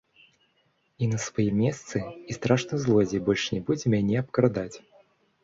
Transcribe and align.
Я 1.03 1.09
на 1.11 1.19
сваім 1.25 1.55
месцы, 1.65 1.97
і 2.31 2.39
страшны 2.39 2.81
злодзей 2.87 3.23
больш 3.29 3.43
не 3.57 3.61
будзе 3.69 3.85
мяне 3.97 4.19
абкрадаць! 4.25 4.77